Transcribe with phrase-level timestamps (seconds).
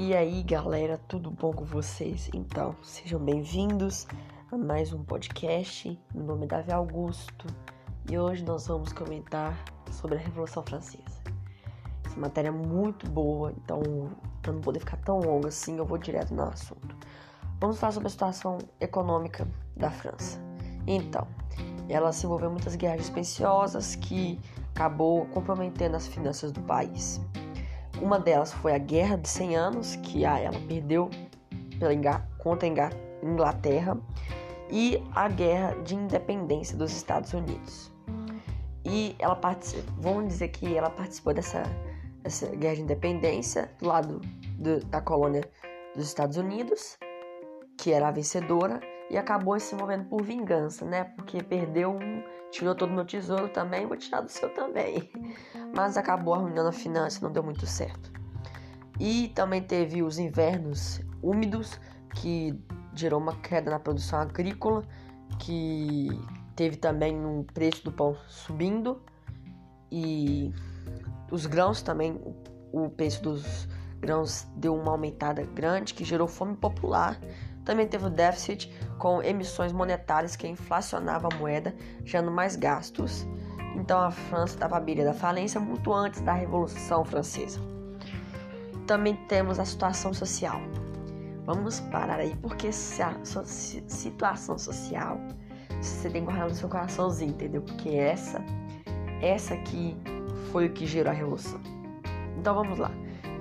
[0.00, 2.30] E aí, galera, tudo bom com vocês?
[2.32, 4.06] Então, sejam bem-vindos
[4.48, 6.00] a mais um podcast.
[6.14, 7.48] Meu nome é Davi Augusto
[8.08, 9.58] e hoje nós vamos comentar
[9.90, 11.02] sobre a Revolução Francesa.
[12.06, 13.82] Essa matéria é muito boa, então,
[14.40, 16.96] para não poder ficar tão longa assim, eu vou direto no assunto.
[17.58, 20.40] Vamos falar sobre a situação econômica da França.
[20.86, 21.26] Então,
[21.88, 24.40] ela se envolveu em muitas guerras dispensiosas que
[24.70, 27.20] acabou comprometendo as finanças do país.
[28.00, 31.10] Uma delas foi a Guerra de 100 Anos, que ela perdeu
[31.78, 33.98] pela, contra a Inglaterra,
[34.70, 37.92] e a Guerra de Independência dos Estados Unidos.
[38.84, 41.62] E ela participou, vamos dizer que ela participou dessa,
[42.22, 44.20] dessa Guerra de Independência do lado
[44.58, 45.42] do, da colônia
[45.94, 46.96] dos Estados Unidos,
[47.76, 51.04] que era a vencedora, e acabou se movendo por vingança, né?
[51.04, 55.10] Porque perdeu um, tirou todo o meu tesouro também, vou tirar do seu também.
[55.74, 58.12] Mas acabou arruinando a finança, não deu muito certo.
[58.98, 61.78] E também teve os invernos úmidos,
[62.14, 62.58] que
[62.94, 64.82] gerou uma queda na produção agrícola,
[65.38, 66.08] que
[66.56, 69.00] teve também um preço do pão subindo
[69.90, 70.52] e
[71.30, 72.20] os grãos também,
[72.72, 73.68] o preço dos
[74.00, 77.18] grãos deu uma aumentada grande que gerou fome popular
[77.68, 83.26] também teve o déficit com emissões monetárias que inflacionava a moeda, gerando mais gastos.
[83.78, 87.60] Então a França estava à beira da falência muito antes da Revolução Francesa.
[88.86, 90.60] Também temos a situação social.
[91.44, 95.18] Vamos parar aí, porque se a situação social
[95.80, 97.62] você tem que guardar no seu coraçãozinho, entendeu?
[97.62, 98.44] Porque essa,
[99.22, 99.96] essa aqui
[100.50, 101.60] foi o que gerou a revolução.
[102.36, 102.90] Então vamos lá.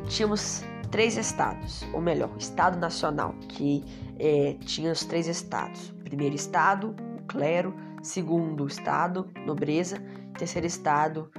[0.07, 3.83] Tínhamos três estados, ou melhor, Estado Nacional, que
[4.19, 5.93] é, tinha os três estados.
[6.03, 10.01] Primeiro estado, o clero, segundo estado, nobreza,
[10.37, 11.31] terceiro estado,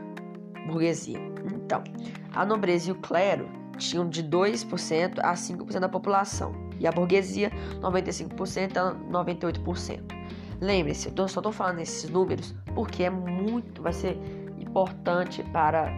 [0.67, 1.19] burguesia.
[1.55, 1.83] Então,
[2.35, 7.51] a nobreza e o clero tinham de 2% a 5% da população, e a burguesia
[7.81, 10.19] 95% a 98%.
[10.61, 14.19] Lembre-se, eu só estou falando esses números porque é muito, vai ser
[14.59, 15.93] importante para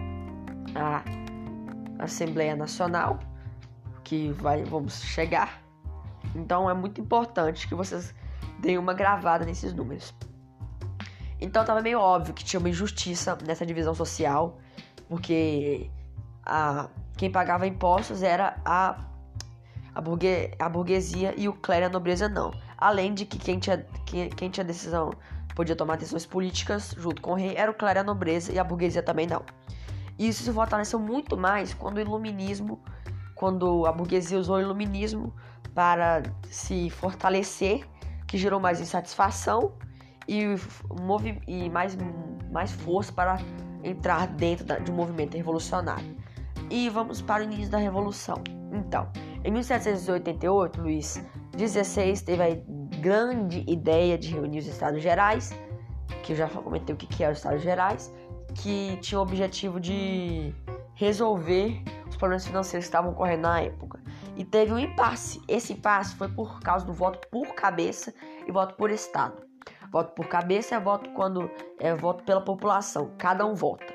[0.75, 1.03] a
[1.99, 3.19] Assembleia Nacional
[4.05, 5.63] que vai, vamos chegar.
[6.35, 8.15] Então é muito importante que vocês
[8.59, 10.15] deem uma gravada nesses números.
[11.41, 14.59] Então estava meio óbvio que tinha uma injustiça nessa divisão social,
[15.09, 15.91] porque
[16.45, 18.99] a, quem pagava impostos era a,
[19.95, 22.53] a, burgue, a burguesia e o clero e a nobreza não.
[22.77, 25.13] Além de que quem tinha, quem, quem tinha decisão,
[25.55, 28.59] podia tomar decisões políticas junto com o rei, era o clero e a nobreza e
[28.59, 29.43] a burguesia também não.
[30.19, 32.79] Isso se fortaleceu muito mais quando o iluminismo
[33.41, 35.35] quando a burguesia usou o iluminismo
[35.75, 37.89] para se fortalecer,
[38.27, 39.73] que gerou mais insatisfação
[40.31, 40.45] e,
[41.49, 41.99] e mais,
[42.53, 43.39] mais força para
[43.83, 46.17] entrar dentro de um movimento revolucionário.
[46.71, 48.37] E vamos para o início da Revolução.
[48.73, 49.11] Então,
[49.43, 51.21] em 1788, Luís
[51.59, 52.57] XVI teve a
[53.01, 55.51] grande ideia de reunir os Estados Gerais,
[56.23, 58.15] que eu já comentei o que é os Estados Gerais,
[58.55, 60.55] que tinha o objetivo de
[60.95, 63.99] resolver os problemas financeiros que estavam ocorrendo na época.
[64.37, 65.41] E teve um impasse.
[65.49, 68.15] Esse impasse foi por causa do voto por cabeça
[68.47, 69.50] e voto por estado.
[69.91, 73.93] Voto por cabeça é voto quando é voto pela população, cada um vota.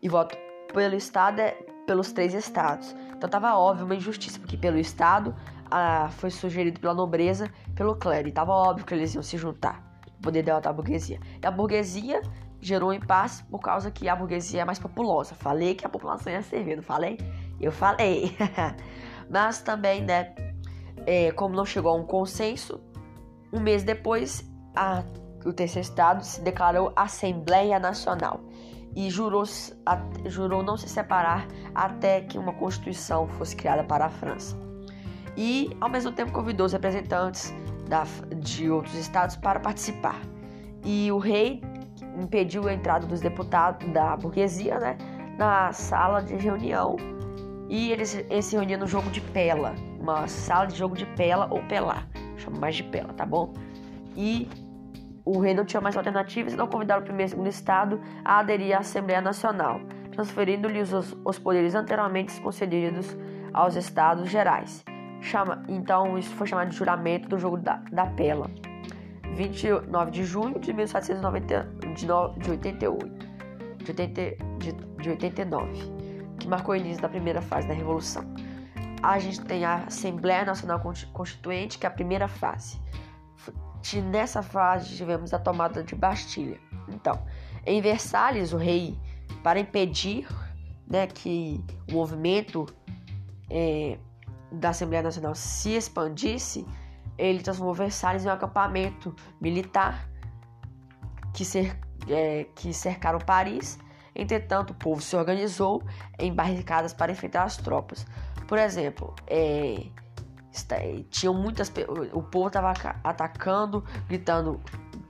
[0.00, 0.36] E voto
[0.72, 1.50] pelo estado é
[1.86, 2.94] pelos três estados.
[3.16, 5.34] Então tava óbvio uma injustiça, porque pelo estado
[5.70, 9.82] ah, foi sugerido pela nobreza, pelo clero, e tava óbvio que eles iam se juntar,
[10.22, 11.18] poder derrotar a burguesia.
[11.42, 12.22] E a burguesia
[12.60, 15.34] gerou um impasse por causa que a burguesia é mais populosa.
[15.34, 17.18] Falei que a população ia servir, não falei?
[17.60, 18.36] Eu falei.
[19.28, 20.32] Mas também, né,
[21.06, 22.80] é, como não chegou a um consenso,
[23.52, 25.02] um mês depois, a,
[25.44, 28.40] o terceiro estado se declarou Assembleia Nacional
[28.94, 29.44] e jurou,
[29.86, 34.56] a, jurou não se separar até que uma constituição fosse criada para a França.
[35.36, 37.54] E, ao mesmo tempo, convidou os representantes
[37.88, 38.04] da,
[38.36, 40.20] de outros estados para participar.
[40.84, 41.62] E o rei
[42.20, 44.98] impediu a entrada dos deputados da burguesia, né,
[45.38, 46.96] na sala de reunião.
[47.68, 51.46] E eles, eles se reuniam no jogo de pela, uma sala de jogo de pela
[51.50, 52.06] ou pelar,
[52.36, 53.54] chamo mais de pela, tá bom?
[54.14, 54.48] E
[55.24, 58.76] o rei não tinha mais alternativas, então convidaram o primeiro e segundo estado a aderir
[58.76, 59.80] à Assembleia Nacional,
[60.10, 63.16] transferindo-lhes os, os, poderes anteriormente concedidos
[63.52, 64.84] aos estados gerais.
[65.20, 68.50] Chama, então isso foi chamado de juramento do jogo da, da pela.
[69.34, 73.26] 29 de junho de 1790, de, no, de 88,
[73.78, 74.20] de, 80,
[74.58, 75.72] de, de 89,
[76.38, 78.24] que marcou o início da primeira fase da Revolução.
[79.02, 80.80] A gente tem a Assembleia Nacional
[81.12, 82.80] Constituinte, que é a primeira fase.
[84.04, 86.58] Nessa fase tivemos a tomada de Bastilha.
[86.88, 87.20] Então,
[87.66, 88.98] em Versalhes, o rei,
[89.42, 90.26] para impedir
[90.86, 92.66] né, que o movimento
[93.50, 93.98] é,
[94.50, 96.66] da Assembleia Nacional se expandisse,
[97.18, 100.08] ele transformou Versalhes em um acampamento militar
[101.32, 103.78] que, cer é, que cercaram Paris.
[104.14, 105.82] Entretanto, o povo se organizou
[106.18, 108.06] em barricadas para enfrentar as tropas.
[108.46, 109.86] Por exemplo, é,
[111.10, 111.72] tinham muitas
[112.12, 112.72] o povo estava
[113.02, 114.60] atacando, gritando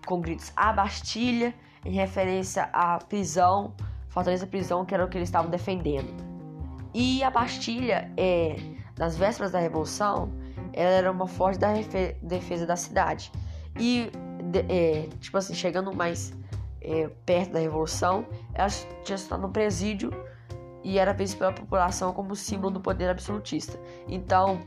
[0.06, 1.54] com gritos a Bastilha
[1.84, 3.74] em referência à prisão,
[4.08, 6.12] fortaleza prisão que era o que eles estavam defendendo.
[6.94, 8.56] E a Bastilha, é,
[8.98, 10.30] nas vésperas da Revolução,
[10.72, 11.72] ela era uma forte da
[12.22, 13.32] defesa da cidade.
[13.78, 14.10] E
[14.68, 16.32] é, tipo assim, chegando mais
[16.80, 18.68] é, perto da Revolução, ela
[19.04, 20.10] tinha tornado um presídio
[20.84, 23.78] e era vista pela população como símbolo do poder absolutista.
[24.08, 24.60] Então,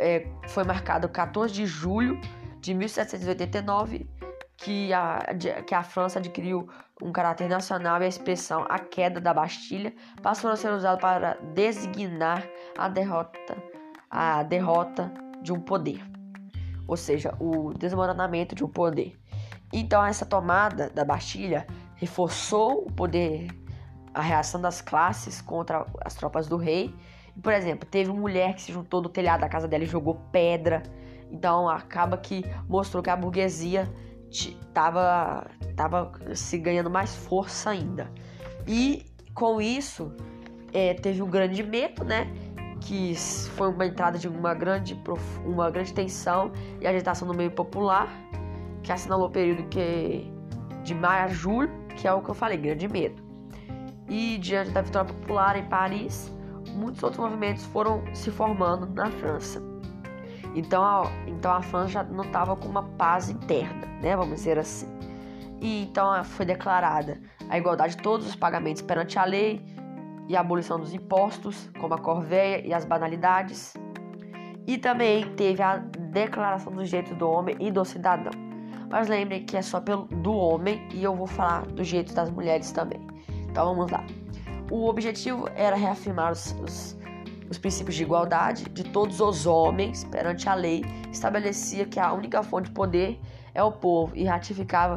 [0.00, 2.20] é, foi marcado 14 de julho
[2.60, 4.08] de 1789
[4.56, 5.20] que a,
[5.66, 6.68] que a França adquiriu
[7.02, 11.38] um caráter nacional e a expressão a queda da Bastilha passou a ser usada para
[11.54, 13.56] designar a derrota,
[14.10, 15.12] a derrota
[15.42, 16.02] de um poder,
[16.86, 19.18] ou seja, o desmoronamento de um poder.
[19.72, 23.48] Então essa tomada da Bastilha reforçou o poder,
[24.12, 26.94] a reação das classes contra as tropas do rei.
[27.42, 30.16] Por exemplo, teve uma mulher que se juntou do telhado da casa dela e jogou
[30.32, 30.82] pedra.
[31.30, 33.88] Então acaba que mostrou que a burguesia
[34.30, 35.46] estava
[35.76, 38.10] tava se ganhando mais força ainda.
[38.66, 40.12] E com isso
[40.72, 42.26] é, teve um grande medo, né?
[42.80, 44.98] Que foi uma entrada de uma grande,
[45.44, 46.50] uma grande tensão
[46.80, 48.08] e agitação no meio popular
[48.82, 50.30] que assinalou o período que
[50.82, 53.22] de maio a julho, que é o que eu falei, grande medo.
[54.08, 56.32] E diante da vitória popular em Paris,
[56.74, 59.62] muitos outros movimentos foram se formando na França.
[60.54, 64.16] Então a, então a França já não estava com uma paz interna, né?
[64.16, 64.86] Vamos dizer assim.
[65.60, 69.64] E então foi declarada a igualdade de todos os pagamentos perante a lei
[70.28, 73.74] e a abolição dos impostos, como a corveia e as banalidades.
[74.66, 78.32] E também teve a declaração dos direitos do homem e do cidadão.
[78.88, 82.30] Mas lembrem que é só pelo, do homem e eu vou falar do jeito das
[82.30, 83.00] mulheres também.
[83.48, 84.04] Então vamos lá.
[84.70, 86.96] O objetivo era reafirmar os, os,
[87.50, 92.40] os princípios de igualdade de todos os homens perante a lei, estabelecia que a única
[92.44, 93.20] fonte de poder
[93.52, 94.96] é o povo e ratificava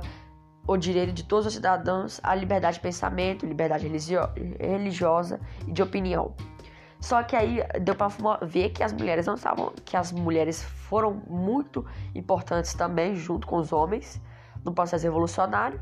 [0.67, 6.35] o direito de todos os cidadãos à liberdade de pensamento, liberdade religiosa e de opinião.
[6.99, 8.09] Só que aí deu para
[8.43, 13.57] ver que as mulheres não estavam, que as mulheres foram muito importantes também junto com
[13.57, 14.21] os homens
[14.63, 15.81] no processo revolucionário,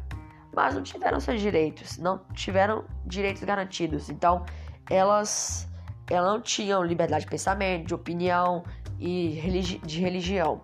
[0.53, 4.09] mas não tiveram seus direitos, não tiveram direitos garantidos.
[4.09, 4.45] Então,
[4.89, 5.67] elas
[6.09, 8.63] elas não tinham liberdade de pensamento, de opinião
[8.99, 10.61] e religi de religião.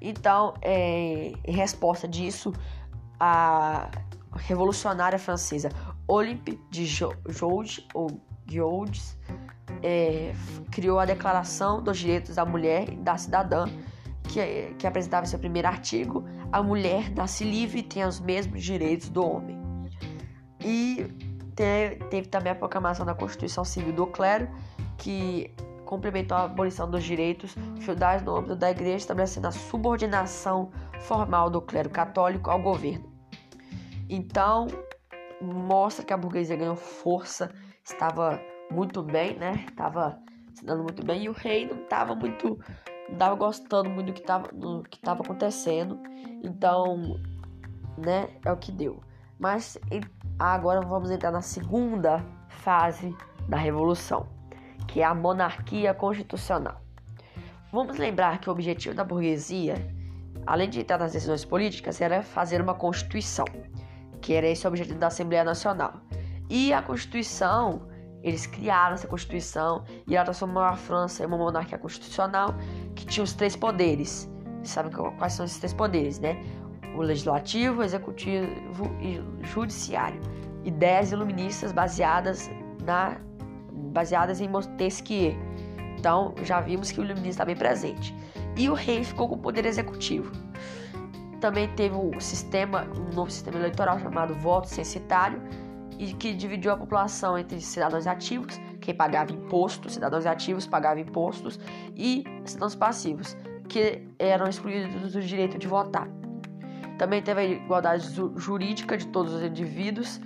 [0.00, 2.52] Então, é, em resposta disso,
[3.20, 3.88] a
[4.34, 5.68] revolucionária francesa
[6.08, 8.20] Olympe de Joudes, ou
[9.82, 10.34] é,
[10.70, 13.66] criou a Declaração dos Direitos da Mulher e da Cidadã,
[14.24, 19.08] que, que apresentava seu primeiro artigo: a mulher nasce livre e tem os mesmos direitos
[19.08, 19.58] do homem.
[20.60, 21.06] E
[21.56, 24.48] teve, também a proclamação da Constituição Civil do Clero,
[24.98, 25.50] que
[25.86, 30.70] complementou a abolição dos direitos feudais no âmbito da igreja, estabelecendo a subordinação
[31.00, 33.12] formal do clero católico ao governo.
[34.08, 34.68] Então,
[35.40, 37.52] mostra que a burguesia ganhou força,
[37.84, 39.66] estava muito bem, né?
[39.76, 40.18] Tava
[40.54, 42.58] se dando muito bem e o rei não tava muito
[43.08, 45.98] não tava gostando muito do que tava, do que tava acontecendo.
[46.42, 47.20] Então,
[47.96, 49.02] né, é o que deu.
[49.38, 49.78] Mas
[50.38, 53.14] agora vamos entrar na segunda fase
[53.48, 54.26] da revolução,
[54.86, 56.80] que é a monarquia constitucional.
[57.72, 59.74] Vamos lembrar que o objetivo da burguesia,
[60.46, 63.46] além de entrar nas decisões políticas, era fazer uma constituição,
[64.20, 65.94] que era esse o objetivo da Assembleia Nacional.
[66.48, 67.88] E a constituição
[68.22, 72.54] eles criaram essa Constituição e ela transformou a França em uma monarquia constitucional
[72.94, 74.30] que tinha os três poderes.
[74.56, 76.40] Vocês sabem quais são esses três poderes, né?
[76.96, 80.20] O legislativo, o executivo e o judiciário.
[80.64, 82.50] Ideias iluministas baseadas
[82.84, 83.16] na
[83.72, 85.34] baseadas em Montesquieu.
[85.98, 88.14] Então, já vimos que o iluminismo está bem presente.
[88.56, 90.32] E o rei ficou com o poder executivo.
[91.40, 95.42] Também teve um sistema, um novo sistema eleitoral chamado voto censitário,
[95.98, 101.58] e que dividiu a população entre cidadãos ativos, quem pagava impostos, cidadãos ativos pagavam impostos,
[101.96, 103.36] e cidadãos passivos,
[103.68, 106.08] que eram excluídos do direito de votar.
[106.98, 108.06] Também teve a igualdade
[108.36, 110.20] jurídica de todos os indivíduos,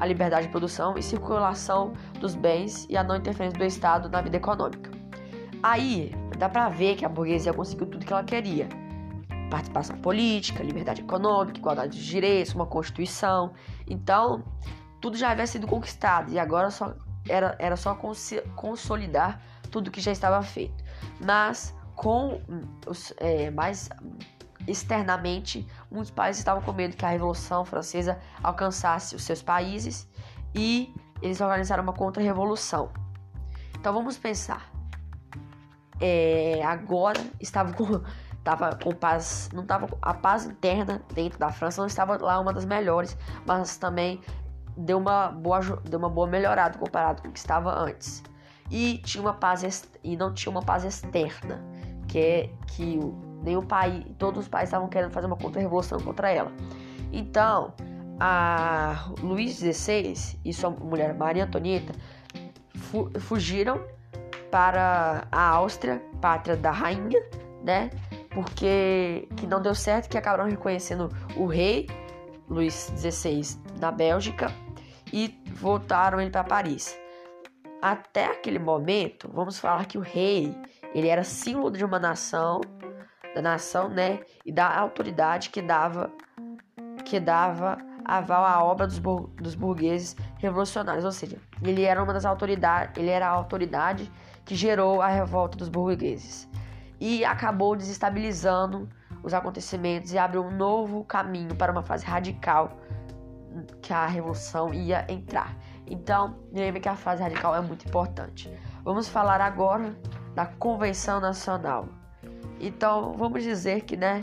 [0.00, 4.20] a liberdade de produção e circulação dos bens e a não interferência do Estado na
[4.20, 4.90] vida econômica.
[5.62, 8.68] Aí dá pra ver que a burguesia conseguiu tudo que ela queria:
[9.50, 13.52] participação política, liberdade econômica, igualdade de direitos, uma constituição.
[13.88, 14.44] Então,
[15.00, 16.94] tudo já havia sido conquistado e agora só
[17.28, 17.94] era, era só
[18.56, 19.40] consolidar
[19.70, 20.84] tudo que já estava feito.
[21.20, 22.40] mas com
[22.86, 23.88] os é, mais
[24.66, 30.08] externamente, muitos países estavam com medo que a Revolução Francesa alcançasse os seus países
[30.54, 32.90] e eles organizaram uma contra-revolução.
[33.74, 34.70] Então vamos pensar.
[36.00, 38.02] É, agora estava com,
[38.38, 42.52] estava com paz, não estava a paz interna dentro da França não estava lá uma
[42.52, 44.20] das melhores, mas também
[44.78, 48.22] deu uma boa deu uma boa melhorada comparado com o que estava antes.
[48.70, 51.64] E tinha uma paz e não tinha uma paz externa,
[52.06, 53.00] que é que
[53.42, 56.52] nenhum país, todos os países estavam querendo fazer uma contra-revolução contra ela.
[57.12, 57.72] Então,
[58.20, 61.94] a Luís XVI e sua mulher Maria Antonieta
[62.74, 63.80] fu fugiram
[64.50, 67.22] para a Áustria, pátria da rainha,
[67.64, 67.90] né?
[68.30, 71.86] Porque que não deu certo, que acabaram reconhecendo o rei
[72.48, 74.52] Luís XVI na Bélgica
[75.12, 76.98] e voltaram ele para Paris.
[77.80, 80.56] Até aquele momento, vamos falar que o rei,
[80.94, 82.60] ele era símbolo de uma nação,
[83.34, 86.10] da nação, né, e da autoridade que dava
[87.04, 92.24] que dava aval à obra dos, dos burgueses revolucionários, ou seja, ele era uma das
[92.24, 94.10] autoridades, ele era a autoridade
[94.44, 96.48] que gerou a revolta dos burgueses
[97.00, 98.88] e acabou desestabilizando
[99.22, 102.78] os acontecimentos e abriu um novo caminho para uma fase radical
[103.80, 105.56] que a revolução ia entrar.
[105.86, 108.52] Então, lembre que a fase radical é muito importante.
[108.84, 109.96] Vamos falar agora
[110.34, 111.88] da Convenção Nacional.
[112.60, 114.20] Então, vamos dizer que, né,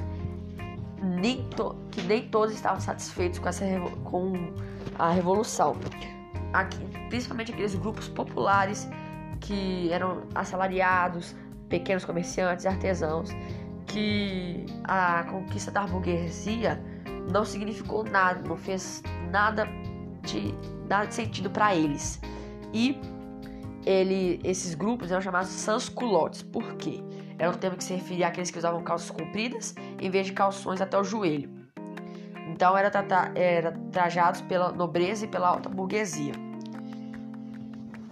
[1.02, 3.66] nem to, que nem todos estavam satisfeitos com essa
[4.04, 4.34] com
[4.98, 5.76] a revolução.
[6.54, 6.80] Aqui,
[7.10, 8.88] principalmente aqueles grupos populares
[9.42, 11.36] que eram assalariados,
[11.70, 13.30] pequenos comerciantes, artesãos,
[13.86, 16.82] que a conquista da burguesia
[17.32, 19.02] não significou nada, não fez
[19.32, 19.68] nada
[20.24, 20.54] de,
[20.88, 22.20] nada de sentido para eles.
[22.74, 23.00] E
[23.86, 26.44] ele, esses grupos eram chamados sans-culottes.
[26.44, 27.04] Por quê?
[27.38, 30.82] Era um termo que se referia àqueles que usavam calças compridas em vez de calções
[30.82, 31.50] até o joelho.
[32.50, 32.90] Então era,
[33.36, 36.34] era trajados pela nobreza e pela alta burguesia.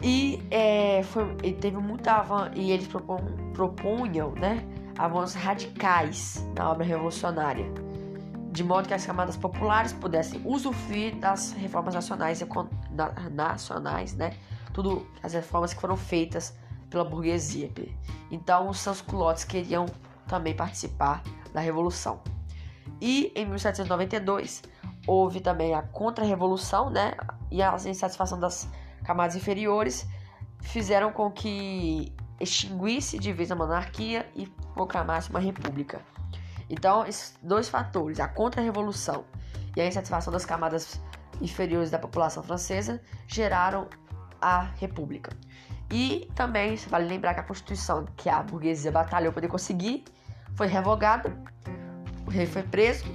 [0.02, 2.90] E, é, foi, teve muita avan e eles
[3.54, 4.62] propunham né,
[4.98, 7.66] avanços radicais na obra revolucionária,
[8.54, 12.46] de modo que as camadas populares pudessem usufruir das reformas nacionais,
[13.32, 14.38] nacionais né,
[14.72, 16.56] tudo as reformas que foram feitas
[16.88, 17.72] pela burguesia.
[18.30, 19.88] Então os seus culotes queriam
[20.28, 22.22] também participar da revolução.
[23.02, 24.62] E em 1792
[25.08, 27.16] houve também a contra-revolução, né?
[27.50, 28.70] E a insatisfação das
[29.04, 30.08] camadas inferiores
[30.62, 34.46] fizeram com que extinguisse de vez a monarquia e
[34.76, 36.02] proclamasse uma república.
[36.70, 39.26] Então, esses dois fatores, a contra-revolução
[39.76, 41.00] e a insatisfação das camadas
[41.42, 43.88] inferiores da população francesa, geraram
[44.42, 45.32] a república.
[45.92, 50.04] E também vale lembrar que a Constituição que a burguesia batalhou para poder conseguir
[50.56, 51.36] foi revogada,
[52.26, 53.06] o rei foi preso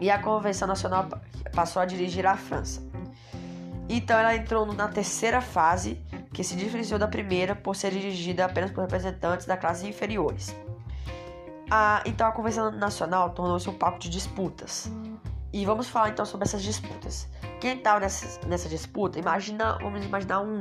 [0.00, 1.08] e a Convenção Nacional
[1.54, 2.82] passou a dirigir a França.
[3.88, 8.70] Então ela entrou na terceira fase, que se diferenciou da primeira por ser dirigida apenas
[8.70, 10.54] por representantes da classe inferiores.
[12.04, 14.90] Então a Convenção Nacional tornou-se um palco de disputas.
[15.52, 17.28] E vamos falar então sobre essas disputas.
[17.60, 20.58] Quem estava nessa, nessa disputa, imagina, vamos imaginar um,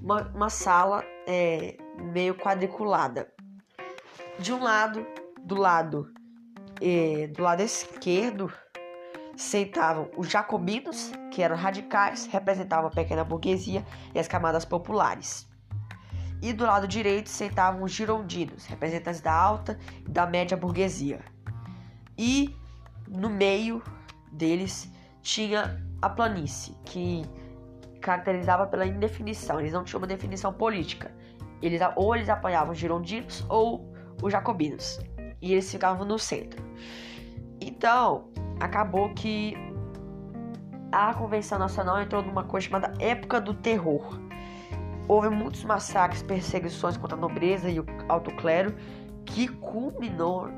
[0.00, 1.76] uma, uma sala é,
[2.12, 3.28] meio quadriculada.
[4.38, 5.04] De um lado,
[5.42, 6.12] do lado,
[6.80, 8.52] é, do lado esquerdo,
[9.36, 15.48] sentavam os jacobinos, que eram radicais, representavam a pequena burguesia e as camadas populares.
[16.44, 21.20] E do lado direito sentavam os girondinos, representantes da alta e da média burguesia.
[22.18, 22.54] E
[23.08, 23.82] no meio
[24.30, 27.24] deles tinha a planície, que
[27.98, 31.10] caracterizava pela indefinição, eles não tinham uma definição política.
[31.62, 33.90] Eles, ou eles apoiavam os girondinos ou
[34.22, 35.00] os jacobinos.
[35.40, 36.62] E eles ficavam no centro.
[37.58, 38.28] Então,
[38.60, 39.56] acabou que
[40.92, 44.22] a Convenção Nacional entrou numa coisa chamada Época do Terror.
[45.06, 48.74] Houve muitos massacres, perseguições contra a nobreza e o alto clero,
[49.24, 50.48] que culminou,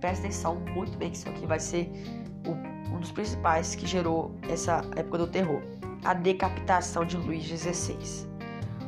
[0.00, 1.90] presta atenção muito bem que isso aqui vai ser
[2.92, 5.60] um dos principais que gerou essa época do terror
[6.04, 8.28] a decapitação de Luís XVI,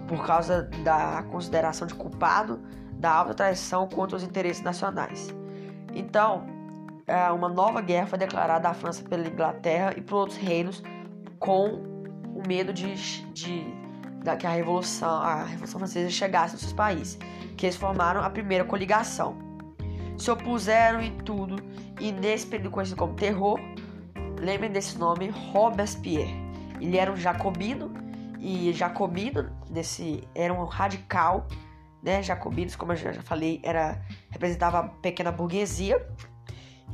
[0.06, 2.60] por causa da consideração de culpado
[2.92, 5.34] da alta traição contra os interesses nacionais.
[5.94, 6.46] Então,
[7.06, 10.82] é, uma nova guerra foi declarada à França pela Inglaterra e por outros reinos
[11.38, 11.82] com
[12.34, 12.94] o medo de,
[13.32, 13.64] de,
[14.22, 17.18] de que a revolução, a revolução francesa chegasse nos seus países,
[17.56, 19.36] que eles formaram a primeira coligação.
[20.18, 21.56] Se opuseram em tudo
[22.00, 23.60] e nesse período conhecido como terror,
[24.40, 26.34] lembrem desse nome Robespierre.
[26.80, 27.92] Ele era um jacobino
[28.38, 31.46] e jacobino desse era um radical
[32.06, 32.22] né?
[32.22, 36.06] Jacobinos, como eu já falei, era representava a pequena burguesia.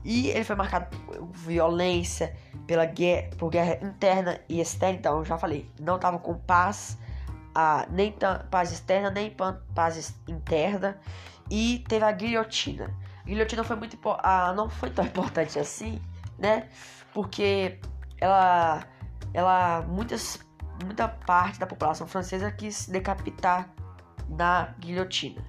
[0.03, 2.35] E ele foi marcado por violência,
[2.67, 4.99] pela guerra, por guerra interna e externa.
[4.99, 6.99] Então, eu já falei, não estava com paz,
[7.55, 8.15] a, nem
[8.51, 9.35] paz externa, nem
[9.75, 10.99] paz interna.
[11.51, 12.95] E teve a guilhotina.
[13.23, 16.01] A guilhotina foi muito ah, não foi tão importante assim,
[16.39, 16.69] né?
[17.13, 17.79] Porque
[18.21, 18.85] ela,
[19.35, 20.41] ela muitas,
[20.85, 23.69] muita parte da população francesa quis decapitar
[24.29, 25.45] na guilhotina.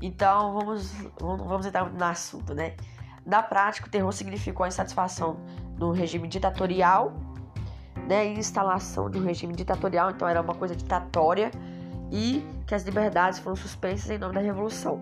[0.00, 2.76] Então vamos, vamos entrar no assunto, né?
[3.24, 5.40] Na prática, o terror significou a insatisfação
[5.76, 7.12] do regime ditatorial,
[8.06, 8.26] né?
[8.26, 11.50] Instalação de um regime ditatorial, então era uma coisa ditatória
[12.10, 15.00] e que as liberdades foram suspensas em nome da revolução.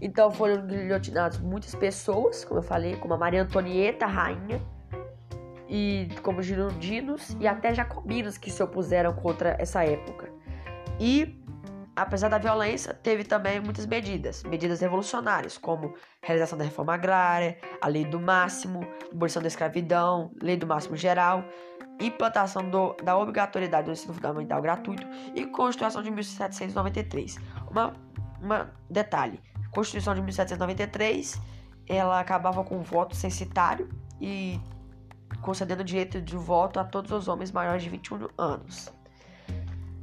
[0.00, 4.60] Então foram guilhotinadas muitas pessoas, como eu falei, como a Maria Antonieta, rainha,
[5.70, 10.28] e como girondinos e até jacobinos que se opuseram contra essa época.
[10.98, 11.40] E
[11.94, 17.86] apesar da violência, teve também muitas medidas, medidas revolucionárias, como realização da reforma agrária, a
[17.86, 18.80] lei do máximo,
[19.12, 21.44] abolição da escravidão, lei do máximo geral,
[22.00, 27.38] implantação do, da obrigatoriedade do ensino fundamental gratuito e Constituição de 1793.
[27.70, 27.94] Uma,
[28.40, 29.40] uma detalhe,
[29.70, 31.40] Constituição de 1793,
[31.86, 33.88] ela acabava com o voto censitário
[34.20, 34.60] e
[35.40, 38.92] concedendo o direito de voto a todos os homens maiores de 21 anos.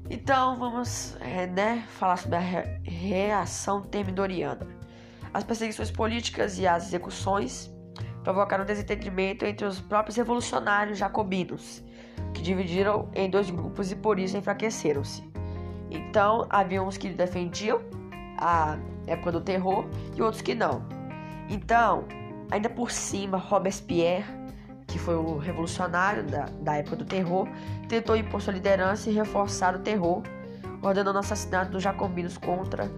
[0.10, 2.42] Então vamos é, né, falar sobre a
[2.84, 4.66] reação termidoriana.
[5.34, 7.70] As perseguições políticas e as execuções
[8.24, 11.84] provocaram desentendimento entre os próprios revolucionários jacobinos,
[12.34, 15.24] que dividiram em dois grupos e por isso enfraqueceram-se.
[15.90, 17.82] Então havia uns que defendiam
[18.38, 20.86] a época do terror e outros que não.
[21.50, 22.06] Então,
[22.52, 24.38] ainda por cima, Robespierre
[24.88, 27.48] que foi o revolucionário da, da época do terror,
[27.90, 30.24] tentou impor sua liderança e reforçar o terror,
[30.82, 32.90] ordenando o assassinato dos jacobinos contra,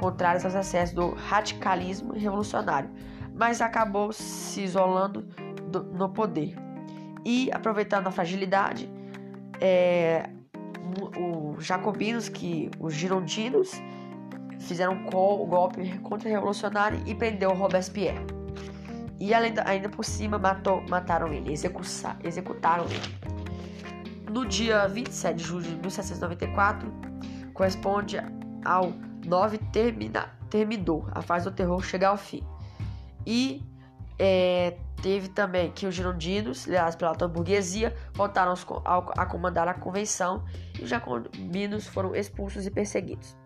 [0.00, 2.90] contrários aos excessos do radicalismo revolucionário,
[3.32, 5.22] mas acabou se isolando
[5.70, 6.65] do, no poder.
[7.28, 8.88] E, aproveitando a fragilidade,
[9.60, 10.30] é,
[11.56, 13.72] os jacobinos, que os girondinos,
[14.60, 18.24] fizeram um golpe contra-revolucionário e prendeu Robespierre.
[19.18, 23.26] E além, ainda por cima matou, mataram ele, executaram ele.
[24.30, 26.88] No dia 27 de julho de 1794,
[27.52, 28.18] corresponde
[28.64, 28.92] ao
[29.26, 32.44] 9 termina, terminou, a fase do terror chega ao fim.
[33.26, 33.64] E
[34.16, 38.54] é, teve também que os girondinos, liderados pela alta burguesia, voltaram
[38.84, 40.44] a comandar a convenção
[40.78, 43.36] e os jacobinos foram expulsos e perseguidos.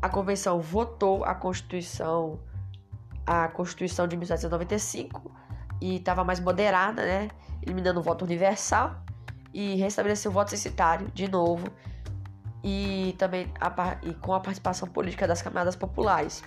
[0.00, 2.40] A convenção votou a Constituição
[3.26, 5.30] a Constituição de 1795
[5.82, 7.28] e estava mais moderada, né?
[7.60, 9.02] Eliminando o voto universal
[9.52, 11.66] e restabeleceu o voto censitário de novo
[12.64, 16.42] e também a, e com a participação política das camadas populares.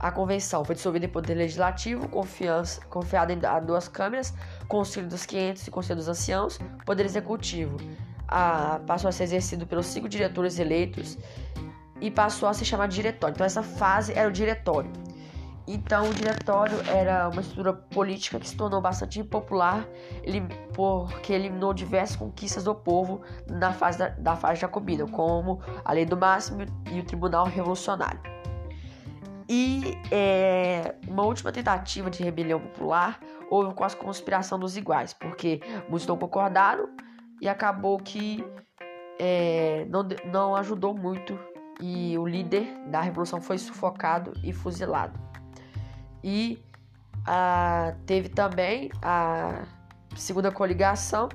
[0.00, 2.08] A convenção foi dissolvida em poder legislativo,
[2.88, 4.32] confiada em duas câmeras,
[4.66, 7.76] Conselho dos 500 e Conselho dos Anciãos, Poder Executivo.
[8.26, 11.18] A, passou a ser exercido pelos cinco diretores eleitos
[12.00, 13.34] e passou a se chamar diretório.
[13.34, 14.90] Então, essa fase era o diretório.
[15.66, 19.86] Então, o diretório era uma estrutura política que se tornou bastante impopular
[20.22, 25.92] ele, porque eliminou diversas conquistas do povo na fase da, da fase jacobina, como a
[25.92, 28.39] lei do máximo e o tribunal revolucionário.
[29.52, 33.18] E é, uma última tentativa de rebelião popular
[33.50, 36.88] houve com a conspiração dos iguais, porque muitos não concordaram
[37.40, 38.44] e acabou que
[39.18, 41.36] é, não, não ajudou muito
[41.80, 45.18] e o líder da revolução foi sufocado e fuzilado.
[46.22, 46.62] E
[47.26, 49.64] a, teve também a
[50.14, 51.28] segunda coligação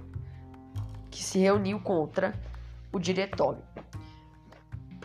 [1.12, 2.34] que se reuniu contra
[2.94, 3.62] o diretório.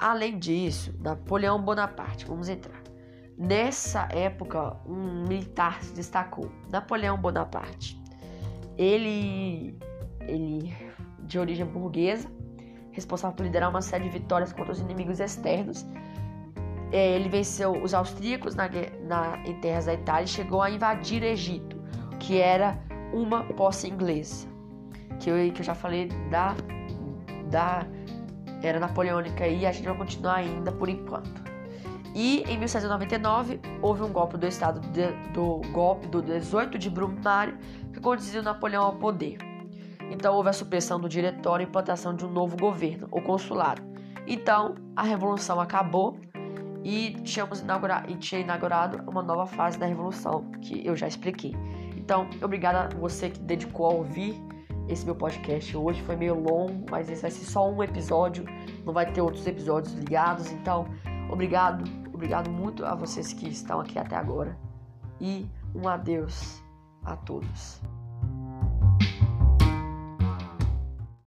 [0.01, 2.90] Além disso, Napoleão Bonaparte, vamos entrar.
[3.41, 7.99] Nessa época, um militar se destacou, Napoleão Bonaparte.
[8.77, 9.75] Ele,
[10.21, 10.77] ele
[11.21, 12.31] de origem burguesa,
[12.93, 15.87] responsável por liderar uma série de vitórias contra os inimigos externos
[16.93, 18.69] é, ele venceu os austríacos na,
[19.07, 21.81] na, em terras da Itália e chegou a invadir Egito,
[22.19, 22.79] que era
[23.13, 24.49] uma posse inglesa.
[25.21, 26.55] Que eu, que eu já falei da,
[27.51, 27.87] da
[28.63, 31.50] era napoleônica e a gente vai continuar ainda por enquanto.
[32.15, 37.57] E em 1799 houve um golpe do estado de, do golpe do 18 de Brumário
[37.93, 39.39] que conduziu Napoleão ao poder.
[40.11, 43.83] Então houve a supressão do diretório e implantação de um novo governo, o consulado.
[44.27, 46.19] Então a revolução acabou
[46.83, 51.55] e tínhamos inaugurado, e tinha inaugurado uma nova fase da revolução que eu já expliquei.
[51.97, 54.35] Então, obrigada a você que dedicou a ouvir
[54.89, 56.03] esse meu podcast hoje.
[56.03, 58.45] Foi meio longo, mas esse vai ser só um episódio,
[58.85, 60.51] não vai ter outros episódios ligados.
[60.51, 60.87] Então,
[61.31, 61.85] Obrigado,
[62.21, 64.55] obrigado muito a vocês que estão aqui até agora
[65.19, 66.63] e um adeus
[67.03, 67.81] a todos.